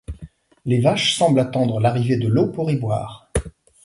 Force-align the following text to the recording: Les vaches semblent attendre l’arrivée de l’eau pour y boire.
Les 0.65 0.79
vaches 0.81 1.15
semblent 1.15 1.39
attendre 1.39 1.79
l’arrivée 1.79 2.17
de 2.17 2.27
l’eau 2.27 2.47
pour 2.47 2.71
y 2.71 2.75
boire. 2.75 3.31